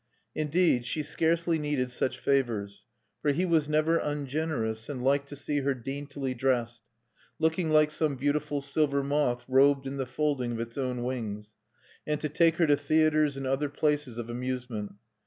[0.33, 2.85] Indeed she scarcely needed such favors;
[3.21, 6.81] for he was never ungenerous, and liked to see her daintily dressed,
[7.37, 11.53] looking like some beautiful silver moth robed in the folding of its own wings,
[12.07, 14.93] and to take her to theatres and other places of amusement.